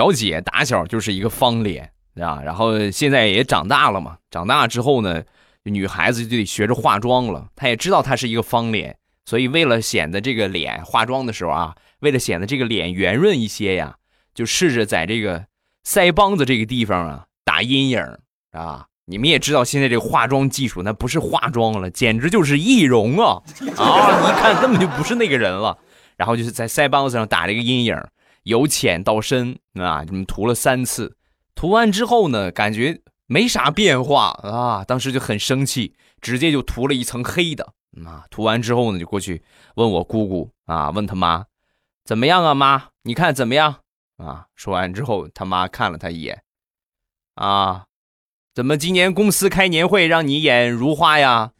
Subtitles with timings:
[0.00, 1.90] 表姐打小就是一个方脸
[2.22, 5.22] 啊，然后现在也长大了嘛，长大之后呢，
[5.64, 7.48] 女孩子就得学着化妆了。
[7.54, 13.96] 她也知道她是一个方脸，所以为了显得这个脸化妆的时候啊，为了显得这个脸圆润一些呀，
[14.32, 15.44] 就试着在这个
[15.86, 18.00] 腮帮子这个地方啊打阴影
[18.52, 18.86] 啊。
[19.04, 23.42] 你们也知道现在这个化妆技术，那不是化妆了，简直就是易容啊
[23.76, 24.30] 啊！
[24.30, 25.76] 一看根本就不是那个人了。
[26.16, 28.02] 然后就是在腮帮子上打了一个阴影。
[28.44, 31.16] 由浅到深啊，你们涂了三次，
[31.54, 38.24] 涂完之后呢，感觉没啥变化啊，当时就很生气，直接就涂了一层黑的啊。
[38.30, 39.42] 涂完之后呢，就过去
[39.74, 41.44] 问我姑姑啊，问他妈
[42.04, 42.54] 怎么样啊？
[42.54, 43.76] 妈，你看怎么样
[44.16, 44.46] 啊？
[44.54, 46.42] 说完之后，他妈看了他一眼，
[47.34, 47.84] 啊，
[48.54, 51.52] 怎么今年公司开年会让你演如花呀？